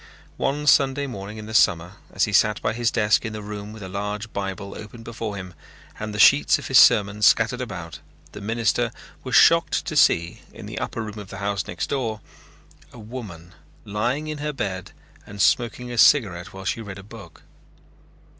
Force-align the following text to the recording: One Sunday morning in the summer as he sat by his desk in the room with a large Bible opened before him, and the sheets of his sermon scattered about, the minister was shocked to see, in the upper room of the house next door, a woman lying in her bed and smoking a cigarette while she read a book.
One 0.37 0.65
Sunday 0.65 1.05
morning 1.05 1.37
in 1.37 1.45
the 1.45 1.53
summer 1.53 1.97
as 2.11 2.23
he 2.23 2.33
sat 2.33 2.59
by 2.59 2.73
his 2.73 2.89
desk 2.89 3.23
in 3.23 3.33
the 3.33 3.43
room 3.43 3.71
with 3.71 3.83
a 3.83 3.87
large 3.87 4.33
Bible 4.33 4.73
opened 4.75 5.03
before 5.05 5.35
him, 5.35 5.53
and 5.99 6.11
the 6.11 6.17
sheets 6.17 6.57
of 6.57 6.69
his 6.69 6.79
sermon 6.79 7.21
scattered 7.21 7.61
about, 7.61 7.99
the 8.31 8.41
minister 8.41 8.91
was 9.23 9.35
shocked 9.35 9.85
to 9.85 9.95
see, 9.95 10.41
in 10.51 10.65
the 10.65 10.79
upper 10.79 11.03
room 11.03 11.19
of 11.19 11.29
the 11.29 11.37
house 11.37 11.67
next 11.67 11.85
door, 11.91 12.19
a 12.91 12.97
woman 12.97 13.53
lying 13.85 14.25
in 14.27 14.39
her 14.39 14.53
bed 14.53 14.91
and 15.27 15.39
smoking 15.39 15.91
a 15.91 15.99
cigarette 15.99 16.51
while 16.51 16.65
she 16.65 16.81
read 16.81 16.97
a 16.97 17.03
book. 17.03 17.43